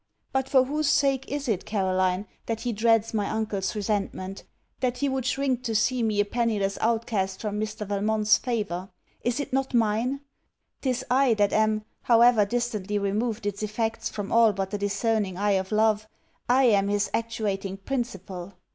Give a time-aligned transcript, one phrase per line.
[0.31, 4.43] But for whose sake is it, Caroline, that he dreads my uncle's resentment,
[4.79, 7.85] that he would shrink to see me a pennyless outcast from Mr.
[7.85, 8.89] Valmont's favour
[9.23, 10.21] is it not mine?
[10.81, 15.51] 'Tis I, that am, however distantly removed its effects from all but the discerning eye
[15.51, 16.07] of love,
[16.49, 18.55] I am his actuating principle!